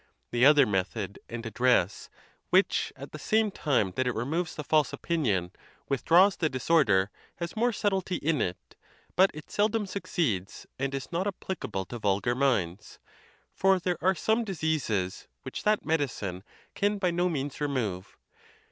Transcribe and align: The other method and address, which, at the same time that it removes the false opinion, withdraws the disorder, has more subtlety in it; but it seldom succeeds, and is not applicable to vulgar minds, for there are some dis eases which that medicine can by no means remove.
The 0.31 0.47
other 0.47 0.65
method 0.65 1.19
and 1.29 1.45
address, 1.45 2.09
which, 2.49 2.91
at 2.95 3.11
the 3.11 3.19
same 3.19 3.51
time 3.51 3.91
that 3.95 4.07
it 4.07 4.15
removes 4.15 4.55
the 4.55 4.63
false 4.63 4.93
opinion, 4.93 5.51
withdraws 5.89 6.35
the 6.37 6.49
disorder, 6.49 7.11
has 7.35 7.55
more 7.55 7.71
subtlety 7.71 8.15
in 8.15 8.41
it; 8.41 8.75
but 9.15 9.29
it 9.35 9.51
seldom 9.51 9.85
succeeds, 9.85 10.65
and 10.79 10.95
is 10.95 11.11
not 11.11 11.27
applicable 11.27 11.85
to 11.85 11.99
vulgar 11.99 12.33
minds, 12.33 12.97
for 13.53 13.77
there 13.77 14.03
are 14.03 14.15
some 14.15 14.43
dis 14.43 14.63
eases 14.63 15.27
which 15.43 15.61
that 15.65 15.85
medicine 15.85 16.43
can 16.73 16.97
by 16.97 17.11
no 17.11 17.29
means 17.29 17.61
remove. 17.61 18.17